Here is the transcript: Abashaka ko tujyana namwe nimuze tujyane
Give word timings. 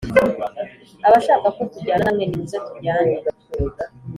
Abashaka 1.07 1.47
ko 1.55 1.61
tujyana 1.71 2.03
namwe 2.05 2.23
nimuze 2.25 2.57
tujyane 2.67 3.15